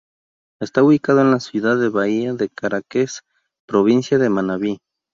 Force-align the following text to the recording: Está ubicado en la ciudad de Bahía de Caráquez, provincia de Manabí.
Está 0.59 0.81
ubicado 0.81 1.21
en 1.21 1.29
la 1.29 1.39
ciudad 1.39 1.77
de 1.77 1.89
Bahía 1.89 2.33
de 2.33 2.49
Caráquez, 2.49 3.21
provincia 3.67 4.17
de 4.17 4.31
Manabí. 4.31 4.79